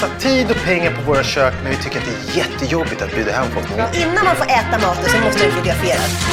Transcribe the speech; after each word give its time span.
massa 0.00 0.18
tid 0.18 0.50
och 0.50 0.56
pengar 0.56 0.90
på 0.90 1.02
våra 1.02 1.22
kök 1.22 1.54
men 1.62 1.70
vi 1.70 1.76
tycker 1.76 1.98
att 1.98 2.04
det 2.04 2.10
är 2.10 2.36
jättejobbigt 2.36 3.02
att 3.02 3.14
bjuda 3.14 3.32
hem 3.32 3.50
folk. 3.50 3.96
Innan 3.96 4.24
man 4.24 4.36
får 4.36 4.44
äta 4.44 4.78
maten 4.86 5.04
så 5.10 5.20
måste 5.20 5.44
den 5.44 5.52
fotograferas. 5.52 6.26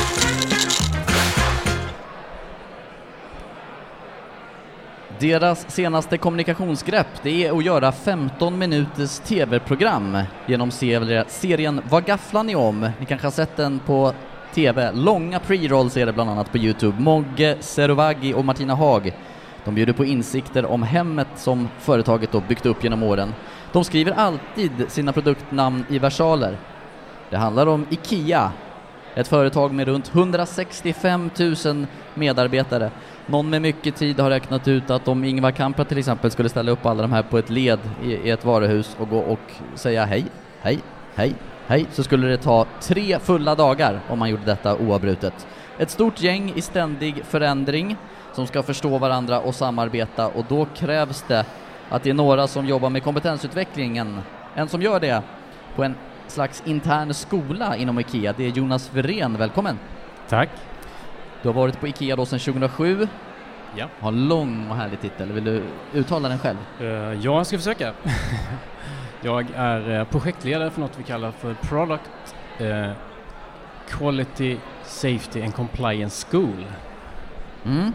Deras 5.19 5.71
senaste 5.71 6.17
kommunikationsgrepp 6.17 7.07
det 7.23 7.45
är 7.45 7.57
att 7.57 7.65
göra 7.65 7.91
15 7.91 8.57
minuters 8.57 9.19
TV-program 9.19 10.17
genom 10.45 10.71
serien 10.71 11.81
Vad 11.89 12.05
gafflar 12.05 12.43
ni 12.43 12.55
om? 12.55 12.89
Ni 12.99 13.05
kanske 13.05 13.27
har 13.27 13.31
sett 13.31 13.57
den 13.57 13.79
på 13.79 14.13
TV. 14.53 14.91
Långa 14.91 15.39
pre-rolls 15.39 15.97
är 15.97 16.05
det 16.05 16.13
bland 16.13 16.29
annat 16.29 16.51
på 16.51 16.57
Youtube. 16.57 16.99
Mogge 16.99 17.57
Serovagi 17.59 18.33
och 18.33 18.45
Martina 18.45 18.75
Haag 18.75 19.13
de 19.65 19.75
bjuder 19.75 19.93
på 19.93 20.05
insikter 20.05 20.65
om 20.65 20.83
hemmet 20.83 21.27
som 21.35 21.69
företaget 21.79 22.31
då 22.31 22.39
byggt 22.47 22.65
upp 22.65 22.83
genom 22.83 23.03
åren. 23.03 23.33
De 23.71 23.83
skriver 23.83 24.11
alltid 24.11 24.71
sina 24.87 25.13
produktnamn 25.13 25.85
i 25.89 25.99
versaler. 25.99 26.57
Det 27.29 27.37
handlar 27.37 27.67
om 27.67 27.85
IKEA, 27.89 28.51
ett 29.15 29.27
företag 29.27 29.73
med 29.73 29.87
runt 29.87 30.15
165 30.15 31.29
000 31.65 31.85
medarbetare. 32.13 32.91
Någon 33.25 33.49
med 33.49 33.61
mycket 33.61 33.95
tid 33.95 34.19
har 34.19 34.29
räknat 34.29 34.67
ut 34.67 34.89
att 34.89 35.07
om 35.07 35.23
Ingvar 35.23 35.51
Kamprad 35.51 35.87
till 35.87 35.97
exempel 35.97 36.31
skulle 36.31 36.49
ställa 36.49 36.71
upp 36.71 36.85
alla 36.85 37.01
de 37.01 37.11
här 37.11 37.23
på 37.23 37.37
ett 37.37 37.49
led 37.49 37.79
i, 38.03 38.13
i 38.13 38.29
ett 38.29 38.45
varuhus 38.45 38.95
och 38.99 39.09
gå 39.09 39.19
och 39.19 39.51
säga 39.75 40.05
hej, 40.05 40.25
hej, 40.61 40.79
hej, 41.15 41.33
hej, 41.67 41.85
så 41.91 42.03
skulle 42.03 42.27
det 42.27 42.37
ta 42.37 42.65
tre 42.81 43.19
fulla 43.19 43.55
dagar 43.55 43.99
om 44.09 44.19
man 44.19 44.29
gjorde 44.29 44.45
detta 44.45 44.77
oavbrutet. 44.77 45.47
Ett 45.77 45.89
stort 45.89 46.21
gäng 46.21 46.53
i 46.55 46.61
ständig 46.61 47.25
förändring 47.25 47.97
som 48.35 48.47
ska 48.47 48.63
förstå 48.63 48.97
varandra 48.97 49.39
och 49.39 49.55
samarbeta 49.55 50.27
och 50.27 50.45
då 50.49 50.65
krävs 50.75 51.25
det 51.27 51.45
att 51.89 52.03
det 52.03 52.09
är 52.09 52.13
några 52.13 52.47
som 52.47 52.65
jobbar 52.65 52.89
med 52.89 53.03
kompetensutvecklingen. 53.03 54.21
En 54.55 54.69
som 54.69 54.81
gör 54.81 54.99
det 54.99 55.21
på 55.75 55.83
en 55.83 55.95
slags 56.27 56.63
intern 56.65 57.13
skola 57.13 57.75
inom 57.75 57.99
IKEA, 57.99 58.33
det 58.37 58.45
är 58.45 58.49
Jonas 58.49 58.93
Verén. 58.93 59.37
Välkommen! 59.37 59.79
Tack! 60.29 60.49
Du 61.41 61.49
har 61.49 61.53
varit 61.53 61.79
på 61.79 61.87
IKEA 61.87 62.15
då 62.15 62.25
sedan 62.25 62.39
2007. 62.39 63.07
Ja. 63.75 63.87
Har 63.99 64.09
en 64.09 64.27
lång 64.27 64.69
och 64.69 64.75
härlig 64.75 65.01
titel. 65.01 65.31
Vill 65.31 65.43
du 65.43 65.63
uttala 65.93 66.29
den 66.29 66.39
själv? 66.39 66.57
Uh, 66.81 67.25
jag 67.25 67.47
ska 67.47 67.57
försöka. 67.57 67.93
jag 69.21 69.47
är 69.55 69.99
uh, 69.99 70.03
projektledare 70.03 70.71
för 70.71 70.81
något 70.81 70.97
vi 70.97 71.03
kallar 71.03 71.31
för 71.31 71.53
Product 71.53 72.35
uh, 72.61 72.91
Quality 73.89 74.57
Safety 74.83 75.41
and 75.41 75.55
Compliance 75.55 76.27
School. 76.31 76.65
Mm. 77.65 77.93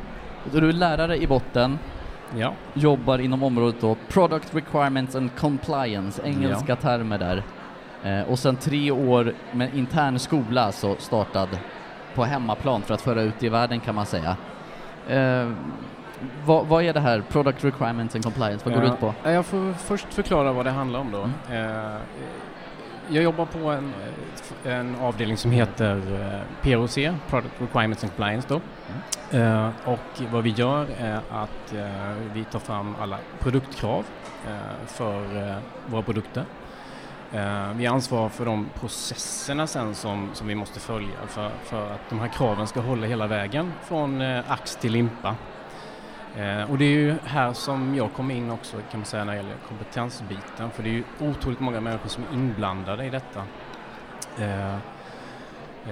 Du 0.52 0.68
är 0.68 0.72
lärare 0.72 1.16
i 1.16 1.26
botten, 1.26 1.78
ja. 2.36 2.52
jobbar 2.74 3.18
inom 3.18 3.42
området 3.42 3.80
då 3.80 3.96
Product 4.08 4.54
Requirements 4.54 5.16
and 5.16 5.36
Compliance, 5.36 6.22
engelska 6.24 6.64
ja. 6.72 6.76
termer 6.76 7.18
där. 7.18 7.42
Eh, 8.04 8.30
och 8.30 8.38
sen 8.38 8.56
tre 8.56 8.90
år 8.90 9.34
med 9.52 9.74
intern 9.74 10.18
skola 10.18 10.72
så 10.72 10.96
startad 10.98 11.48
på 12.14 12.24
hemmaplan 12.24 12.82
för 12.82 12.94
att 12.94 13.00
föra 13.00 13.22
ut 13.22 13.34
det 13.38 13.46
i 13.46 13.48
världen 13.48 13.80
kan 13.80 13.94
man 13.94 14.06
säga. 14.06 14.36
Eh, 15.08 15.50
vad, 16.44 16.66
vad, 16.66 16.84
är 16.84 16.92
det 16.92 17.00
här, 17.00 17.22
Product 17.28 17.64
Requirements 17.64 18.14
and 18.14 18.24
Compliance, 18.24 18.64
vad 18.64 18.74
går 18.74 18.82
det 18.82 18.88
ut 18.88 19.00
på? 19.00 19.14
Jag 19.22 19.46
får 19.46 19.72
först 19.72 20.14
förklara 20.14 20.52
vad 20.52 20.66
det 20.66 20.70
handlar 20.70 21.00
om 21.00 21.10
då. 21.12 21.30
Mm. 21.50 21.70
Eh, 21.70 21.96
jag 23.10 23.24
jobbar 23.24 23.44
på 23.44 23.58
en, 23.58 23.92
en 24.64 24.96
avdelning 24.96 25.36
som 25.36 25.50
heter 25.50 25.96
eh, 25.96 26.62
PROC, 26.62 26.94
Product 27.28 27.54
Requirements 27.60 28.04
and 28.04 28.12
Compliance 28.12 28.48
då. 28.48 28.60
Mm. 29.32 29.72
Och 29.84 30.22
vad 30.32 30.44
vi 30.44 30.50
gör 30.50 30.86
är 30.98 31.20
att 31.30 31.72
eh, 31.74 32.12
vi 32.34 32.44
tar 32.44 32.58
fram 32.58 32.94
alla 33.00 33.18
produktkrav 33.38 34.04
för 34.86 35.24
våra 35.86 36.02
produkter. 36.02 36.44
vi 37.74 37.86
ansvarar 37.86 38.28
för 38.28 38.44
de 38.44 38.68
processerna 38.80 39.66
sen 39.66 39.94
som, 39.94 40.30
som 40.32 40.46
vi 40.46 40.54
måste 40.54 40.80
följa 40.80 41.16
för, 41.28 41.50
för 41.64 41.92
att 41.92 42.10
de 42.10 42.20
här 42.20 42.28
kraven 42.28 42.66
ska 42.66 42.80
hålla 42.80 43.06
hela 43.06 43.26
vägen 43.26 43.72
från 43.82 44.22
ax 44.48 44.76
till 44.76 44.92
limpa. 44.92 45.36
Eh, 46.36 46.70
och 46.70 46.78
det 46.78 46.84
är 46.84 46.88
ju 46.88 47.14
här 47.24 47.52
som 47.52 47.94
jag 47.94 48.12
kommer 48.12 48.34
in 48.34 48.50
också 48.50 48.76
kan 48.90 49.00
man 49.00 49.04
säga 49.04 49.24
när 49.24 49.32
det 49.32 49.36
gäller 49.36 49.56
kompetensbiten 49.68 50.70
för 50.70 50.82
det 50.82 50.88
är 50.88 50.92
ju 50.92 51.04
otroligt 51.20 51.60
många 51.60 51.80
människor 51.80 52.08
som 52.08 52.24
är 52.24 52.34
inblandade 52.34 53.04
i 53.04 53.10
detta. 53.10 53.42
Eh, 54.38 54.74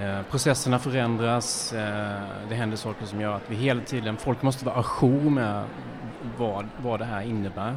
eh, 0.03 0.22
processerna 0.31 0.78
förändras, 0.78 1.72
eh, 1.72 2.22
det 2.48 2.54
händer 2.54 2.77
saker 2.77 3.06
som 3.06 3.21
gör 3.21 3.37
att 3.37 3.50
vi 3.50 3.56
hela 3.56 3.81
tiden, 3.81 4.16
folk 4.16 4.43
måste 4.43 4.65
vara 4.65 4.77
ajour 4.77 5.31
med 5.31 5.65
vad, 6.37 6.69
vad 6.82 7.00
det 7.00 7.04
här 7.04 7.22
innebär. 7.22 7.77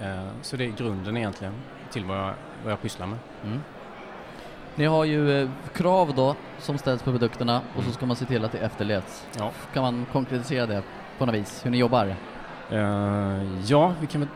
Eh, 0.00 0.28
så 0.42 0.56
det 0.56 0.64
är 0.64 0.68
grunden 0.68 1.16
egentligen 1.16 1.54
till 1.90 2.04
vad 2.04 2.18
jag, 2.18 2.34
vad 2.62 2.72
jag 2.72 2.82
pysslar 2.82 3.06
med. 3.06 3.18
Mm. 3.44 3.60
Ni 4.74 4.84
har 4.84 5.04
ju 5.04 5.48
krav 5.74 6.14
då 6.14 6.36
som 6.58 6.78
ställs 6.78 7.02
på 7.02 7.10
produkterna 7.10 7.60
och 7.76 7.84
så 7.84 7.92
ska 7.92 8.06
man 8.06 8.16
se 8.16 8.24
till 8.24 8.44
att 8.44 8.52
det 8.52 8.58
efterlevs. 8.58 9.26
Ja. 9.38 9.50
Kan 9.72 9.82
man 9.82 10.06
konkretisera 10.12 10.66
det 10.66 10.82
på 11.18 11.26
något 11.26 11.34
vis, 11.34 11.66
hur 11.66 11.70
ni 11.70 11.78
jobbar? 11.78 12.16
Uh, 12.72 13.60
ja, 13.66 13.94
vi 14.00 14.06
kan 14.06 14.20
väl 14.20 14.28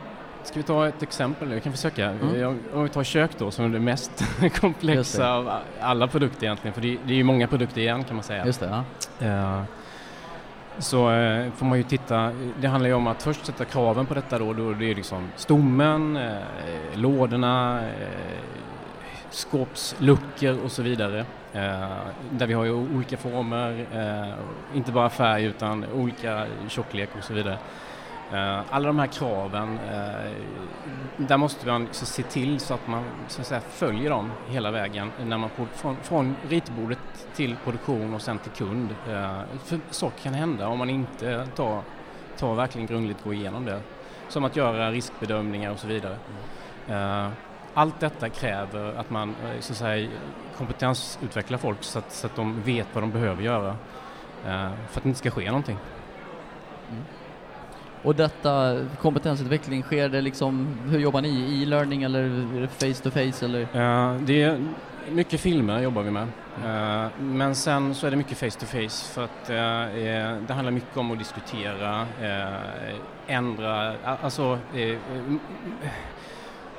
Ska 0.47 0.59
vi 0.59 0.63
ta 0.63 0.87
ett 0.87 1.03
exempel? 1.03 1.47
Vi 1.47 1.61
kan 1.61 1.71
försöka. 1.71 2.05
Mm. 2.05 2.59
Om 2.73 2.83
vi 2.83 2.89
tar 2.89 3.03
kök 3.03 3.31
då 3.37 3.51
som 3.51 3.65
är 3.65 3.69
det 3.69 3.79
mest 3.79 4.23
komplexa 4.59 5.23
det. 5.23 5.33
av 5.33 5.51
alla 5.81 6.07
produkter 6.07 6.43
egentligen, 6.43 6.73
för 6.73 6.81
det, 6.81 6.97
det 7.05 7.13
är 7.13 7.17
ju 7.17 7.23
många 7.23 7.47
produkter 7.47 7.81
igen 7.81 8.03
kan 8.03 8.15
man 8.15 8.23
säga. 8.23 8.45
Just 8.45 8.59
det, 8.59 8.83
ja. 9.19 9.27
Uh, 9.27 9.63
så 10.79 11.11
uh, 11.11 11.51
får 11.51 11.65
man 11.65 11.77
ju 11.77 11.83
titta, 11.83 12.31
det 12.59 12.67
handlar 12.67 12.87
ju 12.87 12.93
om 12.93 13.07
att 13.07 13.23
först 13.23 13.45
sätta 13.45 13.65
kraven 13.65 14.05
på 14.05 14.13
detta 14.13 14.39
då, 14.39 14.53
då 14.53 14.73
det 14.73 14.91
är 14.91 14.95
liksom 14.95 15.27
stommen, 15.35 16.17
uh, 16.17 16.33
lådorna, 16.93 17.81
skåpsluckor 19.31 20.63
och 20.63 20.71
så 20.71 20.81
vidare. 20.81 21.25
Eh, 21.53 21.89
där 22.31 22.47
vi 22.47 22.53
har 22.53 22.65
ju 22.65 22.71
olika 22.71 23.17
former, 23.17 23.85
eh, 23.93 24.77
inte 24.77 24.91
bara 24.91 25.09
färg 25.09 25.43
utan 25.43 25.85
olika 25.93 26.45
tjocklek 26.67 27.09
och 27.17 27.23
så 27.23 27.33
vidare. 27.33 27.57
Eh, 28.31 28.61
alla 28.69 28.87
de 28.87 28.99
här 28.99 29.07
kraven, 29.07 29.79
där 31.17 31.37
måste 31.37 31.67
man 31.67 31.87
se 31.91 32.23
till 32.23 32.59
så 32.59 32.73
att 32.73 32.87
man 32.87 33.03
så 33.27 33.41
att 33.41 33.47
säga, 33.47 33.61
följer 33.61 34.09
dem 34.09 34.31
hela 34.47 34.71
vägen 34.71 35.11
när 35.25 35.37
man 35.37 35.49
från, 35.75 35.97
från 36.03 36.35
ritbordet 36.49 36.99
till 37.35 37.55
produktion 37.63 38.13
och 38.13 38.21
sen 38.21 38.39
till 38.39 38.51
kund. 38.51 38.95
För 39.65 39.79
saker 39.89 40.19
kan 40.23 40.33
hända 40.33 40.67
om 40.67 40.77
man 40.77 40.89
inte 40.89 41.47
tar, 41.55 41.81
tar 42.37 42.55
verkligen 42.55 42.87
grundligt 42.87 43.23
gå 43.23 43.33
igenom 43.33 43.65
det. 43.65 43.81
Som 44.29 44.43
att 44.43 44.55
göra 44.55 44.91
riskbedömningar 44.91 45.71
och 45.71 45.79
så 45.79 45.87
vidare. 45.87 46.17
Mm 46.87 47.31
allt 47.73 47.99
detta 47.99 48.29
kräver 48.29 48.93
att 48.99 49.09
man 49.09 49.29
eh, 49.29 49.59
så 49.59 49.73
att 49.73 49.77
säga, 49.77 50.09
kompetensutvecklar 50.57 51.57
folk 51.57 51.83
så 51.83 51.99
att, 51.99 52.11
så 52.11 52.27
att 52.27 52.35
de 52.35 52.61
vet 52.61 52.87
vad 52.93 53.03
de 53.03 53.11
behöver 53.11 53.43
göra 53.43 53.75
eh, 54.45 54.71
för 54.89 54.99
att 54.99 55.03
det 55.03 55.07
inte 55.07 55.19
ska 55.19 55.31
ske 55.31 55.45
någonting. 55.45 55.77
Mm. 56.91 57.03
Och 58.03 58.15
detta 58.15 58.85
kompetensutveckling, 59.01 59.83
sker 59.83 60.09
det 60.09 60.21
liksom, 60.21 60.77
hur 60.89 60.99
jobbar 60.99 61.21
ni? 61.21 61.61
E-learning 61.61 62.03
eller 62.03 62.67
face 62.67 63.03
to 63.03 63.11
face 63.11 63.45
eller? 63.45 63.61
Uh, 63.61 64.21
det 64.21 64.43
är 64.43 64.67
mycket 65.09 65.39
filmer 65.39 65.81
jobbar 65.81 66.01
vi 66.01 66.11
med. 66.11 66.27
Uh, 66.65 67.11
men 67.19 67.55
sen 67.55 67.95
så 67.95 68.07
är 68.07 68.11
det 68.11 68.17
mycket 68.17 68.37
face 68.37 68.59
to 68.59 68.65
face 68.65 69.13
för 69.13 69.23
att 69.23 69.49
uh, 69.49 70.45
det 70.47 70.53
handlar 70.53 70.71
mycket 70.71 70.97
om 70.97 71.11
att 71.11 71.17
diskutera, 71.17 72.05
ändra, 73.27 73.93
alltså 74.21 74.59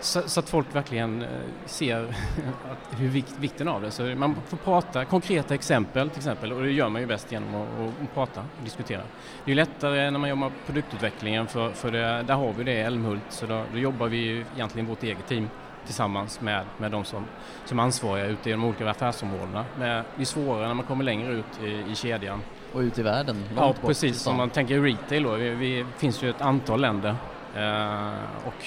så, 0.01 0.23
så, 0.29 0.41
att 0.41 0.49
folk 0.49 0.75
verkligen 0.75 1.23
eh, 1.23 1.29
ser 1.67 2.15
hur 2.91 3.09
vikt, 3.09 3.35
vikten 3.39 3.69
av 3.69 3.83
det. 3.83 3.91
Så 3.91 4.03
man 4.03 4.37
får 4.47 4.57
prata, 4.57 5.05
konkreta 5.05 5.55
exempel 5.55 6.11
till 6.11 6.19
exempel, 6.19 6.53
och 6.53 6.63
det 6.63 6.71
gör 6.71 6.89
man 6.89 7.01
ju 7.01 7.07
bäst 7.07 7.33
genom 7.33 7.55
att, 7.55 8.03
att 8.03 8.15
prata 8.15 8.41
och 8.41 8.65
diskutera. 8.65 9.03
Det 9.45 9.51
är 9.51 9.55
lättare 9.57 10.11
när 10.11 10.19
man 10.19 10.31
jobbar 10.31 10.49
med 10.49 10.53
produktutvecklingen 10.67 11.47
för, 11.47 11.71
för 11.71 11.91
det, 11.91 12.23
där 12.23 12.35
har 12.35 12.53
vi 12.53 12.65
det 12.65 12.73
i 12.73 12.81
Älmhult, 12.81 13.23
så 13.29 13.47
då, 13.47 13.65
då 13.73 13.79
jobbar 13.79 14.09
vi 14.09 14.17
ju 14.17 14.45
egentligen 14.55 14.87
vårt 14.87 15.03
eget 15.03 15.27
team 15.27 15.49
tillsammans 15.85 16.41
med, 16.41 16.65
med 16.79 16.91
de 16.91 17.05
som, 17.05 17.25
som 17.65 17.79
ansvariga 17.79 18.27
ute 18.27 18.49
i 18.49 18.53
de 18.53 18.65
olika 18.65 18.91
affärsområdena. 18.91 19.65
Men 19.79 20.05
det 20.17 20.23
är 20.23 20.25
svårare 20.25 20.67
när 20.67 20.75
man 20.75 20.87
kommer 20.87 21.05
längre 21.05 21.33
ut 21.33 21.63
i, 21.63 21.91
i 21.91 21.95
kedjan. 21.95 22.43
Och 22.73 22.81
ut 22.81 22.99
i 22.99 23.03
världen? 23.03 23.45
Ja, 23.57 23.75
precis. 23.87 24.27
Om 24.27 24.37
man 24.37 24.51
tänker 24.51 24.81
retail 24.81 25.23
då, 25.23 25.35
vi, 25.35 25.51
vi 25.51 25.87
finns 25.97 26.23
ju 26.23 26.31
ett 26.31 26.41
antal 26.41 26.81
länder 26.81 27.17
eh, 27.57 28.47
och 28.47 28.67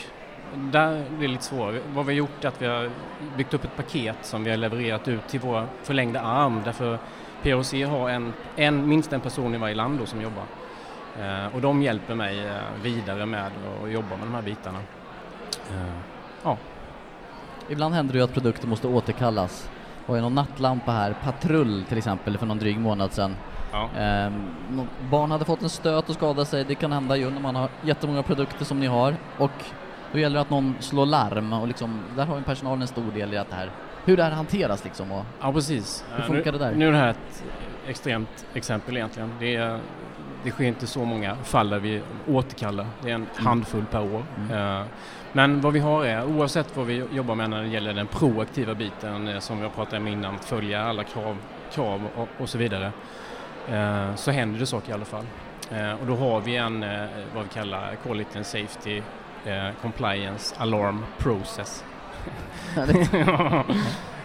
där 0.56 1.06
blir 1.10 1.28
det 1.28 1.34
lite 1.34 1.44
svårare. 1.44 1.80
Vad 1.94 2.06
vi 2.06 2.14
har 2.14 2.18
gjort 2.18 2.44
är 2.44 2.48
att 2.48 2.62
vi 2.62 2.66
har 2.66 2.90
byggt 3.38 3.54
upp 3.54 3.64
ett 3.64 3.76
paket 3.76 4.18
som 4.22 4.44
vi 4.44 4.50
har 4.50 4.58
levererat 4.58 5.08
ut 5.08 5.28
till 5.28 5.40
vår 5.40 5.66
förlängda 5.84 6.22
arm 6.22 6.62
därför 6.66 7.00
POC 7.44 7.74
har 7.74 8.10
en, 8.10 8.34
en, 8.56 8.90
minst 8.90 9.14
en 9.14 9.22
person 9.22 9.56
i 9.56 9.58
varje 9.58 9.76
land 9.76 10.00
då 10.00 10.06
som 10.06 10.22
jobbar. 10.22 10.44
Eh, 11.20 11.56
och 11.56 11.62
de 11.62 11.82
hjälper 11.82 12.16
mig 12.16 12.46
eh, 12.46 12.56
vidare 12.84 13.26
med 13.26 13.46
att 13.46 13.92
jobba 13.92 14.10
med 14.10 14.28
de 14.28 14.34
här 14.34 14.42
bitarna. 14.42 14.80
Eh, 15.72 15.94
ja. 16.44 16.58
Ibland 17.70 17.96
händer 17.96 18.14
det 18.14 18.18
ju 18.18 18.24
att 18.24 18.34
produkter 18.34 18.68
måste 18.68 18.88
återkallas. 18.88 19.70
Och 20.06 20.18
någon 20.18 20.36
nattlampa 20.36 20.92
här, 20.92 21.16
patrull 21.24 21.84
till 21.90 21.98
exempel, 21.98 22.38
för 22.38 22.46
någon 22.46 22.60
dryg 22.60 22.80
månad 22.80 23.14
sedan. 23.14 23.36
Ja. 23.72 23.90
Eh, 24.02 24.32
barn 25.10 25.32
hade 25.32 25.46
fått 25.46 25.62
en 25.62 25.70
stöt 25.70 26.10
och 26.10 26.16
skadat 26.16 26.48
sig, 26.48 26.64
det 26.64 26.76
kan 26.76 26.92
hända 26.92 27.18
ju 27.18 27.30
när 27.30 27.42
man 27.42 27.56
har 27.56 27.70
jättemånga 27.82 28.24
produkter 28.24 28.66
som 28.66 28.80
ni 28.80 28.88
har. 28.88 29.16
Och 29.38 29.52
Då 30.12 30.20
gäller 30.20 30.36
det 30.36 30.42
att 30.42 30.50
någon 30.50 30.76
slår 30.80 31.06
larm 31.06 31.54
och 31.54 31.68
liksom, 31.68 32.00
där 32.16 32.26
har 32.26 32.38
ju 32.38 32.44
personalen 32.44 32.82
en 32.82 32.88
stor 32.88 33.12
del 33.14 33.34
i 33.34 33.38
att 33.38 33.50
det 33.50 33.56
här, 33.56 33.70
hur 34.06 34.18
det 34.18 34.24
här 34.24 34.32
hanteras 34.32 34.84
liksom 34.84 35.12
och 35.12 35.26
Ja, 35.42 35.54
precis. 35.54 36.06
Hur 36.12 36.20
Eh, 36.22 36.26
funkar 36.28 36.52
nu, 36.52 36.58
det 36.58 36.66
där? 36.66 36.72
Nu 36.76 36.88
är 36.88 36.92
det 36.92 36.98
här 36.98 37.10
ett 37.10 37.44
extremt 37.88 38.46
exempel 38.54 38.98
egentligen. 38.98 39.32
Det, 39.40 39.56
är, 39.56 39.80
det 40.44 40.52
sker 40.52 40.66
inte 40.66 40.88
så 40.88 41.06
många 41.06 41.36
fall 41.36 41.70
där 41.70 41.80
vi 41.80 42.02
återkallar. 42.28 42.86
Det 43.02 43.10
är 43.12 43.16
en 43.16 43.28
handfull 43.36 43.86
per 43.92 44.02
år. 44.16 44.24
Mm. 44.38 44.78
Eh, 44.82 44.86
Men 45.34 45.62
vad 45.62 45.74
vi 45.74 45.80
har 45.80 46.06
är, 46.06 46.26
oavsett 46.26 46.78
vad 46.78 46.86
vi 46.86 47.06
jobbar 47.12 47.36
med 47.36 47.50
när 47.50 47.62
det 47.62 47.68
gäller 47.68 47.94
den 47.94 48.08
proaktiva 48.08 48.74
biten 48.76 49.28
eh, 49.28 49.40
som 49.40 49.58
vi 49.58 49.64
har 49.64 49.70
pratat 49.70 49.94
om 49.94 50.08
innan, 50.08 50.36
att 50.36 50.46
följa 50.46 50.84
alla 50.84 51.04
krav, 51.04 51.38
krav 51.72 52.02
och, 52.16 52.28
och 52.38 52.50
så 52.50 52.58
vidare, 52.58 52.92
eh, 53.70 54.16
så 54.16 54.32
händer 54.32 54.60
det 54.60 54.66
saker 54.66 54.90
i 54.90 54.94
alla 54.94 55.06
fall. 55.06 55.26
Eh, 55.72 55.92
Och 55.94 56.08
då 56.08 56.16
har 56.16 56.40
vi 56.40 56.56
en, 56.58 56.84
eh, 56.84 57.06
vad 57.36 57.44
vi 57.44 57.50
kallar 57.50 57.96
Quality 58.04 58.38
and 58.38 58.46
Safety 58.46 59.02
eh, 59.46 59.70
Compliance 59.82 60.56
Alarm 60.58 61.06
Process. 61.18 61.84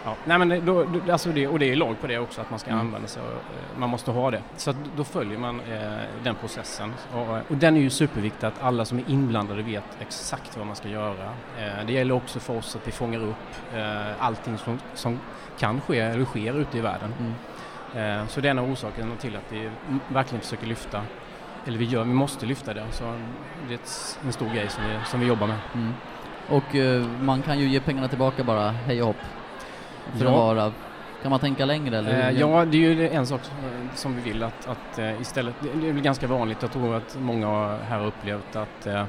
ja. 0.05 0.15
Nej, 0.25 0.37
men 0.37 0.65
då, 0.65 0.85
alltså 1.11 1.29
det, 1.29 1.47
och 1.47 1.59
det 1.59 1.71
är 1.71 1.75
lag 1.75 2.01
på 2.01 2.07
det 2.07 2.19
också 2.19 2.41
att 2.41 2.49
man 2.49 2.59
ska 2.59 2.69
Mm. 2.71 2.79
använda 2.85 3.07
sig 3.07 3.21
av, 3.21 3.27
eh, 3.29 3.79
man 3.79 3.89
måste 3.89 4.11
ha 4.11 4.31
det. 4.31 4.41
Så 4.57 4.73
då 4.95 5.03
följer 5.03 5.37
man 5.37 5.59
eh, 5.59 5.97
den 6.23 6.35
processen. 6.35 6.93
Och, 7.13 7.29
och 7.49 7.57
den 7.57 7.75
är 7.77 7.81
ju 7.81 7.89
superviktig 7.89 8.47
att 8.47 8.61
alla 8.61 8.85
som 8.85 8.99
är 8.99 9.03
inblandade 9.07 9.61
vet 9.61 9.83
exakt 10.01 10.57
vad 10.57 10.67
man 10.67 10.75
ska 10.75 10.87
göra. 10.89 11.23
Eh, 11.59 11.85
det 11.87 11.93
gäller 11.93 12.13
också 12.15 12.39
för 12.39 12.57
oss 12.57 12.75
att 12.75 12.87
vi 12.87 12.91
fångar 12.91 13.19
upp 13.19 13.75
eh, 13.75 14.25
allting 14.25 14.57
som, 14.57 14.79
som 14.93 15.19
kan 15.59 15.81
ske 15.81 15.99
eller 15.99 16.25
sker 16.25 16.53
ute 16.59 16.77
i 16.77 16.81
världen. 16.81 17.13
Mm. 17.19 17.33
Eh, 18.21 18.27
så 18.27 18.41
det 18.41 18.47
är 18.47 18.51
en 18.51 18.59
av 18.59 18.71
orsakerna 18.71 19.15
till 19.15 19.35
att 19.35 19.51
vi 19.53 19.69
verkligen 20.07 20.41
försöker 20.41 20.67
lyfta, 20.67 21.01
eller 21.67 21.77
vi 21.77 21.85
gör, 21.85 22.03
vi 22.03 22.13
måste 22.13 22.45
lyfta 22.45 22.73
det. 22.73 22.83
Så 22.91 23.03
det 23.67 23.73
är 23.73 23.79
en 24.25 24.33
stor 24.33 24.49
grej 24.49 24.69
som 24.69 24.83
vi, 24.83 24.89
som 25.05 25.19
vi 25.19 25.25
jobbar 25.25 25.47
med. 25.47 25.57
Mm. 25.75 25.93
Och 26.49 26.75
eh, 26.75 27.05
man 27.21 27.41
kan 27.41 27.59
ju 27.59 27.67
ge 27.67 27.79
pengarna 27.79 28.07
tillbaka 28.07 28.43
bara 28.43 28.69
hej 28.69 29.01
och 29.01 29.07
hopp. 29.07 29.15
För 30.17 30.25
Ja. 30.25 30.29
att 30.31 30.37
vara, 30.37 30.71
kan 31.21 31.31
man 31.31 31.39
tänka 31.39 31.65
längre 31.65 31.97
eller? 31.97 32.29
Eh, 32.29 32.39
ja, 32.39 32.65
det 32.65 32.77
är 32.77 32.81
ju 32.93 33.09
en 33.09 33.27
sak 33.27 33.41
eh, 33.63 33.95
som 33.95 34.15
vi 34.15 34.21
vill 34.21 34.43
att, 34.43 34.67
att 34.67 34.99
eh, 34.99 35.21
istället, 35.21 35.55
det 35.81 35.87
är 35.87 35.93
väl 35.93 36.01
ganska 36.03 36.27
vanligt, 36.27 36.57
jag 36.61 36.71
tror 36.71 36.95
att 36.95 37.17
många 37.19 37.77
här 37.89 37.99
har 37.99 38.05
upplevt 38.07 38.55
att 38.55 38.87
eh, 38.87 39.01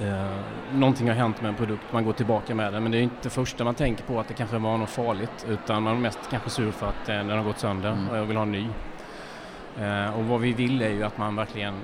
eh, 0.00 0.36
någonting 0.72 1.08
har 1.08 1.14
hänt 1.14 1.40
med 1.42 1.48
en 1.48 1.54
produkt, 1.54 1.82
man 1.90 2.04
går 2.04 2.12
tillbaka 2.12 2.54
med 2.54 2.72
den, 2.72 2.82
men 2.82 2.92
det 2.92 2.98
är 2.98 3.02
inte 3.02 3.30
första 3.30 3.64
man 3.64 3.74
tänker 3.74 4.04
på 4.04 4.20
att 4.20 4.28
det 4.28 4.34
kanske 4.34 4.58
var 4.58 4.78
något 4.78 4.90
farligt, 4.90 5.46
utan 5.48 5.82
man 5.82 5.96
är 5.96 6.00
mest 6.00 6.18
kanske 6.30 6.50
sur 6.50 6.70
för 6.70 6.86
att 6.88 7.06
den 7.06 7.30
har 7.30 7.42
gått 7.44 7.58
sönder 7.58 7.92
Mm. 7.92 8.08
och 8.08 8.16
jag 8.18 8.24
vill 8.24 8.36
ha 8.36 8.42
en 8.42 8.52
ny. 8.52 8.66
Eh, 9.80 10.18
och 10.18 10.24
vad 10.24 10.40
vi 10.40 10.52
vill 10.52 10.82
är 10.82 10.90
ju 10.90 11.04
att 11.04 11.18
man 11.18 11.36
verkligen 11.36 11.74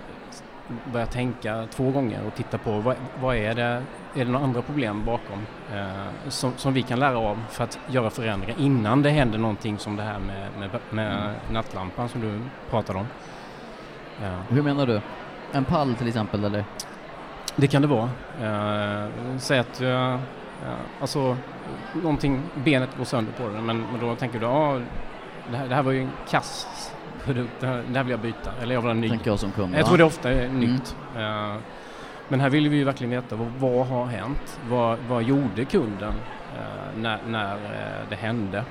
börjar 0.93 1.07
tänka 1.07 1.67
två 1.71 1.91
gånger 1.91 2.27
och 2.27 2.35
titta 2.35 2.59
på 2.59 2.81
vad, 2.81 2.97
vad 3.21 3.37
är 3.37 3.55
det, 3.55 3.83
är 4.15 4.25
det 4.25 4.25
några 4.25 4.45
andra 4.45 4.63
problem 4.63 5.05
bakom 5.05 5.47
eh, 5.75 6.29
som, 6.29 6.53
som 6.57 6.75
vi 6.75 6.83
kan 6.83 7.01
lära 7.01 7.19
av 7.19 7.43
för 7.51 7.65
att 7.65 7.79
göra 7.87 8.11
förändringar 8.11 8.57
innan 8.59 9.03
det 9.03 9.11
händer 9.11 9.39
någonting 9.39 9.79
som 9.79 9.97
det 9.97 10.03
här 10.03 10.19
med, 10.19 10.49
med, 10.59 10.71
med 10.91 11.35
nattlampan 11.53 12.09
som 12.09 12.21
du 12.21 12.41
pratade 12.71 12.99
om. 12.99 13.07
Ja. 14.23 14.39
Hur 14.49 14.63
menar 14.63 14.87
du? 14.87 15.01
En 15.53 15.65
pall 15.65 15.95
till 15.95 16.09
exempel 16.09 16.45
eller? 16.45 16.65
Det 17.57 17.67
kan 17.67 17.83
det 17.83 17.89
vara. 17.89 18.11
Eh, 18.41 19.09
säg 19.39 19.59
att 19.59 19.81
eh, 19.81 20.19
alltså, 21.01 21.37
någonting, 22.03 22.43
benet 22.55 22.97
går 22.99 23.05
sönder 23.05 23.33
på 23.33 23.49
den 23.49 23.67
men, 23.67 23.81
men 23.81 24.01
då 24.01 24.17
tänker 24.17 24.39
du 24.39 24.47
ja, 24.47 24.81
det 25.51 25.57
här, 25.57 25.69
det 25.69 25.75
här 25.75 25.83
var 25.83 25.93
ju 25.93 26.01
en 26.01 26.11
kass 26.29 26.67
produkt, 27.25 27.51
det 27.61 27.67
här, 27.67 27.83
det 27.89 27.97
här 27.97 28.05
vill 28.05 28.11
jag 28.11 28.21
byta 28.21 28.51
eller 28.63 28.75
jag 28.75 28.81
vill 28.81 28.89
ha 28.89 28.95
en 28.95 29.01
ny. 29.01 29.09
Tänker 29.09 29.31
jag 29.31 29.39
som 29.39 29.53
kund. 29.53 29.75
Jag 29.75 29.81
ja. 29.81 29.87
tror 29.87 29.99
det 29.99 30.05
ofta 30.05 30.31
är 30.31 30.49
nytt. 30.49 30.97
Eh, 31.17 31.55
Men 32.29 32.41
här 32.41 32.51
vill 32.51 32.69
vi 32.69 32.77
ju 32.77 32.85
verkligen 32.85 33.11
veta 33.11 33.37
vad, 33.37 33.49
vad 33.59 33.87
har 33.87 34.07
hänt? 34.07 34.61
Vad, 34.71 34.99
vad 35.09 35.23
gjorde 35.23 35.65
kunden 35.65 36.15
eh, 36.59 36.99
när, 37.01 37.19
när 37.29 37.55
eh, 37.55 38.09
det 38.09 38.17
hände? 38.17 38.65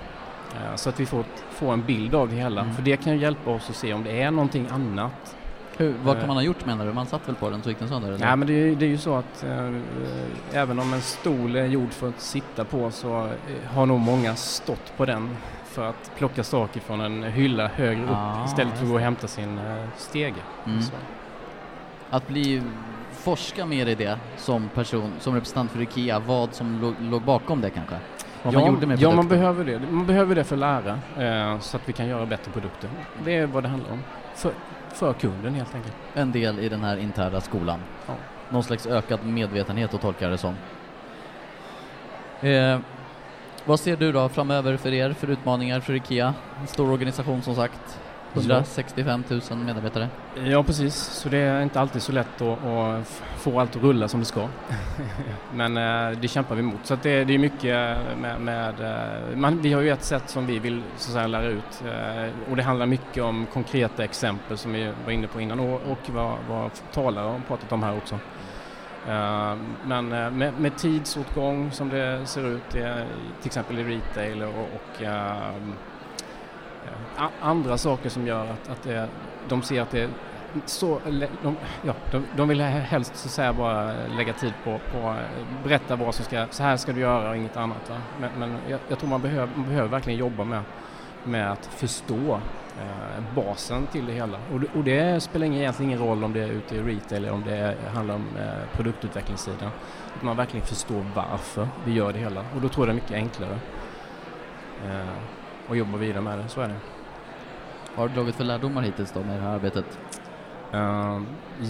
Så 0.75 0.90
att 0.90 1.00
vi 1.00 1.06
får, 1.06 1.24
får 1.51 1.74
en 1.74 1.84
bild 1.84 2.16
av 2.16 2.30
det 2.30 2.36
hela. 2.36 2.62
Mm. 2.62 2.75
För 2.75 2.81
det 2.81 2.98
kan 2.98 3.13
ju 3.13 3.19
hjälpa 3.19 3.51
oss 3.51 3.69
att 3.69 3.75
se 3.75 3.94
om 3.94 4.04
det 4.04 4.22
är 4.22 4.31
någonting 4.31 4.68
annat. 4.72 5.36
Hur, 5.78 5.95
vad 6.04 6.18
kan 6.18 6.28
man 6.28 6.38
ha 6.38 6.44
gjort 6.44 6.66
menar 6.66 6.86
du? 6.86 6.94
Man 6.94 7.06
satt 7.06 7.28
väl 7.28 7.36
på 7.36 7.50
den 7.50 7.62
så 7.62 7.69
gick 7.69 7.80
den 7.80 7.88
sönder? 7.88 8.07
Eller? 8.10 8.19
Nej 8.25 8.36
men 8.36 8.48
det, 8.48 8.54
är- 8.54 8.75
det 8.75 8.86
är 8.86 8.90
ju 8.90 8.98
så 8.98 9.16
att 9.16 9.45
även 10.54 10.80
om 10.80 10.94
en 10.94 11.02
stol 11.02 11.56
är 11.56 11.66
gjord 11.66 11.92
för 11.92 12.10
att 12.10 12.22
sitta 12.22 12.63
på 12.66 12.92
så 12.92 13.30
har 13.74 13.86
nog 13.86 14.00
många 14.00 14.36
stått 14.36 14.98
på 14.98 15.06
den 15.06 15.30
för 15.69 15.89
att 15.89 16.12
plocka 16.18 16.44
saker 16.44 16.80
från 16.80 17.01
en 17.01 17.24
hylla 17.24 17.68
högre 17.68 18.04
upp 18.04 18.10
Ah, 18.12 18.45
istället 18.45 18.74
för 18.74 18.83
att 18.83 18.89
gå 18.89 18.95
och 18.95 19.01
hämta 19.01 19.27
sin 19.27 19.57
eh, 19.57 19.86
stege. 19.98 20.42
Mm. 20.66 20.80
Att 22.10 22.27
bli, 22.27 22.62
forska 23.12 23.66
mer 23.66 23.86
i 23.86 23.95
det 23.95 24.19
som 24.38 24.69
person, 24.69 25.12
som 25.19 25.33
representant 25.33 25.71
för 25.71 25.81
IKEA, 25.81 26.19
vad 26.19 26.54
som 26.54 26.81
låg, 26.81 26.94
låg 27.00 27.21
bakom 27.21 27.62
det 27.62 27.69
kanske? 27.69 27.95
Vad 28.44 28.54
ja, 28.54 28.60
man 28.60 28.74
gjorde 28.74 28.88
med 28.88 29.00
ja, 29.00 29.07
man 29.10 29.27
produkten? 29.27 29.39
behöver 29.39 29.66
det. 29.66 29.92
Man 29.92 30.06
behöver 30.06 30.36
det 30.36 30.44
för 30.44 30.56
att 30.56 30.60
lära 30.60 31.00
eh, 31.18 31.60
så 31.60 31.77
att 31.77 31.89
vi 31.89 31.94
kan 31.94 32.07
göra 32.07 32.25
bättre 32.25 32.51
produkter. 32.51 32.89
Det 33.24 33.36
är 33.36 33.45
vad 33.45 33.63
det 33.63 33.69
handlar 33.69 33.92
om. 33.92 34.04
För, 34.36 34.51
för 34.94 35.13
kunden 35.13 35.54
helt 35.54 35.75
enkelt. 35.75 35.95
En 36.13 36.31
del 36.31 36.60
i 36.60 36.69
den 36.69 36.83
här 36.83 36.98
interna 36.98 37.42
skolan. 37.42 37.80
Ja. 38.07 38.13
Någon 38.50 38.63
slags 38.63 38.88
ökad 38.88 39.25
medvetenhet 39.25 39.94
att 39.94 40.01
tolka 40.01 40.30
det 40.30 40.38
som. 40.38 40.56
Eh, 42.42 42.80
vad 43.65 43.79
ser 43.79 43.97
du 43.97 44.11
då 44.11 44.29
framöver 44.29 44.77
för 44.77 44.94
er, 44.94 45.13
för 45.13 45.29
utmaningar 45.29 45.79
för 45.79 45.94
IKEA? 45.94 46.33
En 46.61 46.67
stor 46.67 46.91
organisation 46.91 47.41
som 47.41 47.56
sagt. 47.56 48.00
165 48.33 49.23
000 49.29 49.41
medarbetare. 49.57 50.09
Ja, 50.45 50.63
precis. 50.63 50.95
Så 50.95 51.29
det 51.29 51.38
är 51.38 51.61
inte 51.61 51.79
alltid 51.79 52.01
så 52.01 52.11
lätt 52.11 52.41
att, 52.41 52.65
att 52.65 53.21
få 53.38 53.59
allt 53.59 53.75
att 53.75 53.81
rulla 53.81 54.07
som 54.07 54.19
det 54.19 54.25
ska. 54.25 54.47
Men 55.53 55.77
eh, 55.77 56.19
det 56.19 56.27
kämpar 56.27 56.56
vi 56.56 56.61
mot. 56.61 56.79
Så 56.83 56.94
att 56.94 57.03
det, 57.03 57.23
det 57.23 57.33
är 57.33 57.38
mycket 57.38 57.97
med... 58.21 58.41
med 58.41 58.79
eh, 58.79 59.38
man, 59.38 59.61
vi 59.61 59.73
har 59.73 59.81
ju 59.81 59.89
ett 59.89 60.03
sätt 60.03 60.29
som 60.29 60.45
vi 60.45 60.59
vill 60.59 60.81
så 60.97 61.09
att 61.09 61.13
säga, 61.13 61.27
lära 61.27 61.47
ut 61.47 61.83
eh, 61.85 62.50
och 62.50 62.56
det 62.56 62.63
handlar 62.63 62.85
mycket 62.85 63.23
om 63.23 63.45
konkreta 63.53 64.03
exempel 64.03 64.57
som 64.57 64.73
vi 64.73 64.91
var 65.06 65.11
inne 65.11 65.27
på 65.27 65.41
innan 65.41 65.59
och, 65.59 65.73
och 65.73 66.09
vad, 66.09 66.38
vad 66.50 66.71
talare 66.94 67.27
har 67.27 67.41
pratat 67.47 67.71
om 67.71 67.83
här 67.83 67.97
också. 67.97 68.19
Eh, 69.09 69.56
men 69.85 70.11
eh, 70.11 70.31
med, 70.31 70.53
med 70.59 70.77
tidsåtgång 70.77 71.71
som 71.71 71.89
det 71.89 72.25
ser 72.25 72.47
ut, 72.47 72.75
eh, 72.75 72.95
till 73.39 73.45
exempel 73.47 73.80
i 73.80 73.83
retail 73.83 74.44
och, 74.44 74.49
och 74.59 75.04
a- 77.18 77.30
andra 77.42 77.78
saker 77.78 78.09
som 78.09 78.28
gör 78.28 78.45
att, 78.45 78.69
att 78.69 78.83
det, 78.83 79.07
de 79.47 79.61
ser 79.61 79.81
att 79.81 79.92
det 79.92 80.01
är 80.01 80.09
så, 80.66 80.99
de, 81.44 81.57
ja, 81.81 81.94
de, 82.11 82.25
de 82.35 82.47
vill 82.47 82.61
helst 82.61 83.16
så 83.16 83.28
att 83.28 83.31
säga 83.31 83.54
bara 83.54 83.92
lägga 84.18 84.33
tid 84.33 84.54
på, 84.63 84.80
på 84.92 85.16
berätta 85.63 85.95
vad 85.95 86.16
som 86.16 86.25
ska, 86.25 86.45
så 86.49 86.63
här 86.63 86.78
ska 86.78 86.92
du 86.92 86.99
göra 86.99 87.30
och 87.30 87.35
inget 87.37 87.57
annat. 87.57 87.89
Va? 87.89 87.95
Men, 88.19 88.30
men 88.37 88.57
jag, 88.69 88.80
jag 88.87 88.99
tror 88.99 89.09
man 89.09 89.21
behöver, 89.21 89.49
man 89.56 89.66
behöver 89.66 89.89
verkligen 89.89 90.19
jobba 90.19 90.44
med, 90.44 90.61
med 91.23 91.51
att 91.51 91.66
förstå 91.66 92.39
basen 93.36 93.88
till 93.88 94.06
det 94.06 94.14
hela. 94.14 94.38
Och, 94.54 94.59
det- 94.59 94.68
och 94.76 94.83
det 94.83 95.24
spelar 95.24 95.45
ingen, 95.45 95.59
egentligen 95.59 95.92
ingen 95.92 96.04
roll 96.07 96.24
om 96.24 96.33
det 96.33 96.42
är 96.44 96.48
ute 96.48 96.76
i 96.76 96.80
retail 96.81 97.24
eller 97.24 97.33
om 97.33 97.44
det 97.45 97.76
handlar 97.94 98.16
om 98.16 98.26
eh, 98.40 98.76
produktutvecklingssidan. 98.78 99.69
Att 100.16 100.24
man 100.24 100.38
verkligen 100.38 100.66
förstår 100.66 101.06
varför 101.16 101.68
vi 101.86 101.94
gör 101.94 102.14
det 102.14 102.19
hela. 102.19 102.40
Och 102.56 102.62
då 102.62 102.69
tror 102.69 102.88
jag 102.88 102.95
det 102.95 103.00
är 103.00 103.02
mycket 103.04 103.16
enklare 103.18 103.57
eh, 104.88 105.09
att 105.69 105.78
jobba 105.78 105.98
vidare 105.98 106.21
med 106.21 106.38
det, 106.38 106.48
så 106.48 106.62
är 106.62 106.68
det. 106.68 106.76
Vad 107.95 108.04
har 108.04 108.07
du 108.09 108.14
dragit 108.16 108.36
för 108.36 108.44
lärdomar 108.44 108.81
hittills 108.81 109.12
då 109.12 109.19
med 109.24 109.36
det 109.38 109.42
här 109.44 109.56
arbetet? 109.56 110.00
Ehm, 110.74 111.28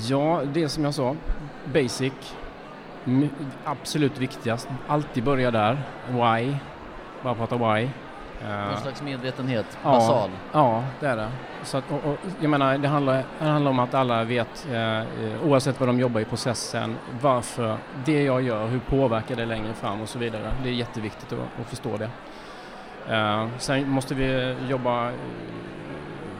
ja, 0.07 0.41
det 0.53 0.69
som 0.69 0.83
jag 0.83 0.93
sa, 0.93 1.15
basic, 1.73 2.13
absolut 3.65 4.17
viktigast, 4.17 4.69
alltid 4.87 5.23
börja 5.23 5.51
där, 5.51 5.77
why, 6.09 6.55
bara 7.23 7.35
prata 7.35 7.57
why. 7.75 7.89
Någon 8.47 8.77
slags 8.77 9.01
medvetenhet, 9.01 9.77
ja. 9.83 9.89
basal. 9.89 10.29
Ja, 10.51 10.83
det 10.99 11.07
är 11.07 11.15
det. 11.15 11.29
Så 11.63 11.77
att, 11.77 11.91
och, 11.91 12.11
och, 12.11 12.17
jag 12.39 12.49
menar, 12.49 12.77
det 12.77 12.87
handlar, 12.87 13.23
det 13.39 13.45
handlar 13.45 13.71
om 13.71 13.79
att 13.79 13.93
alla 13.93 14.23
vet, 14.23 14.67
eh, 14.71 15.01
oavsett 15.43 15.79
vad 15.79 15.89
de 15.89 15.99
jobbar 15.99 16.21
i 16.21 16.25
processen, 16.25 16.95
varför 17.21 17.77
det 18.05 18.23
jag 18.23 18.41
gör, 18.41 18.67
hur 18.67 18.79
påverkar 18.79 19.35
det 19.35 19.45
längre 19.45 19.73
fram 19.73 20.01
och 20.01 20.09
så 20.09 20.19
vidare. 20.19 20.51
Det 20.63 20.69
är 20.69 20.73
jätteviktigt 20.73 21.33
att, 21.33 21.39
att 21.61 21.67
förstå 21.69 21.97
det. 21.97 22.09
Eh, 23.15 23.47
sen 23.57 23.89
måste 23.89 24.15
vi 24.15 24.55
jobba 24.69 25.07
eh, 25.07 25.13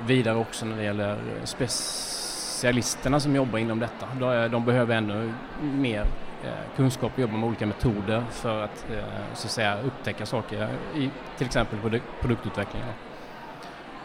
vidare 0.05 0.35
också 0.35 0.65
när 0.65 0.77
det 0.77 0.83
gäller 0.83 1.17
specialisterna 1.43 3.19
som 3.19 3.35
jobbar 3.35 3.59
inom 3.59 3.79
detta. 3.79 4.07
De, 4.51 4.65
behöver 4.65 4.95
ännu 4.95 5.33
mer 5.61 6.05
kunskap 6.75 7.11
och 7.13 7.19
jobba 7.19 7.33
med 7.37 7.47
olika 7.47 7.65
metoder 7.65 8.23
för 8.31 8.63
att, 8.63 8.85
eh, 8.91 9.03
så 9.33 9.47
att 9.47 9.51
säga, 9.51 9.77
upptäcka 9.81 10.25
saker 10.25 10.67
i 10.95 11.09
till 11.37 11.45
exempel 11.47 11.79
produ- 11.79 12.01
produktutveckling. 12.21 12.83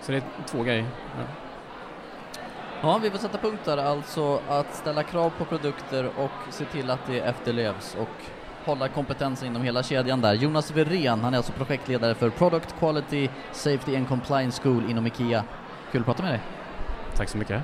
Så 0.01 0.13
det 0.13 0.19
är 0.19 0.23
två 0.47 0.63
grejer. 0.63 0.87
Ja. 1.19 1.25
Ja, 2.83 2.99
vi 3.03 3.11
får 3.11 3.19
sätta 3.19 3.39
punkt 3.39 3.61
där, 3.65 3.77
alltså 3.77 4.41
att 4.49 4.75
ställa 4.75 5.03
krav 5.03 5.31
på 5.39 5.45
produkter 5.45 6.11
och 6.19 6.31
se 6.51 6.65
till 6.65 6.91
att 6.91 7.07
det 7.07 7.21
efterlevs 7.21 7.97
och 8.01 8.09
hålla 8.65 8.89
kompetensen 8.89 9.49
inom 9.49 9.63
hela 9.63 9.83
kedjan 9.83 10.21
där. 10.21 10.33
Jonas 10.35 10.71
Verén, 10.71 11.21
han 11.21 11.35
är 11.35 11.37
alltså 11.37 11.53
projektledare 11.53 12.15
för 12.15 12.31
Product 12.31 12.75
Quality 12.79 13.29
Safety 13.53 13.97
and 13.97 14.09
Compliance 14.09 14.63
School 14.63 14.91
inom 14.91 15.07
IKEA. 15.07 15.45
Kul 15.93 16.01
att 16.01 16.07
prata 16.07 16.23
med 16.23 16.33
dig. 16.33 16.41
Tack 17.17 17.29
så 17.29 17.39
mycket. 17.39 17.63